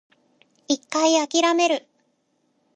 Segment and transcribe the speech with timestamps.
[0.67, 1.85] 一回諦める